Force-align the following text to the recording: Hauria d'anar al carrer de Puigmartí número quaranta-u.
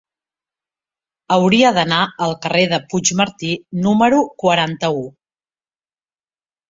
Hauria 1.35 1.73
d'anar 1.75 1.99
al 2.27 2.33
carrer 2.45 2.63
de 2.73 2.81
Puigmartí 2.95 3.51
número 3.87 4.23
quaranta-u. 4.45 5.05